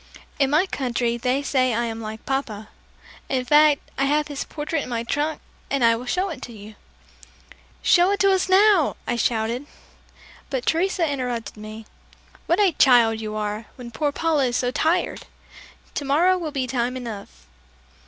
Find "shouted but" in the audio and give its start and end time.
9.15-10.65